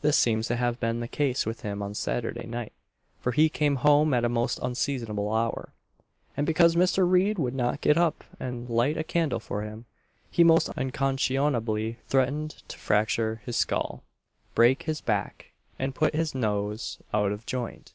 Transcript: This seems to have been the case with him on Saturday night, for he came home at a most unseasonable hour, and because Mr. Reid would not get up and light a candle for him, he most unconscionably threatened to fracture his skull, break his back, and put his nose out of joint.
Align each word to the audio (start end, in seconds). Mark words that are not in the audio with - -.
This 0.00 0.16
seems 0.16 0.46
to 0.48 0.56
have 0.56 0.80
been 0.80 1.00
the 1.00 1.06
case 1.06 1.44
with 1.44 1.60
him 1.60 1.82
on 1.82 1.94
Saturday 1.94 2.46
night, 2.46 2.72
for 3.20 3.32
he 3.32 3.50
came 3.50 3.76
home 3.76 4.14
at 4.14 4.24
a 4.24 4.28
most 4.30 4.58
unseasonable 4.62 5.30
hour, 5.34 5.74
and 6.34 6.46
because 6.46 6.76
Mr. 6.76 7.06
Reid 7.06 7.38
would 7.38 7.54
not 7.54 7.82
get 7.82 7.98
up 7.98 8.24
and 8.40 8.70
light 8.70 8.96
a 8.96 9.04
candle 9.04 9.38
for 9.38 9.60
him, 9.60 9.84
he 10.30 10.42
most 10.42 10.70
unconscionably 10.78 11.98
threatened 12.08 12.62
to 12.68 12.78
fracture 12.78 13.42
his 13.44 13.56
skull, 13.58 14.02
break 14.54 14.84
his 14.84 15.02
back, 15.02 15.52
and 15.78 15.94
put 15.94 16.14
his 16.14 16.34
nose 16.34 16.96
out 17.12 17.30
of 17.30 17.44
joint. 17.44 17.92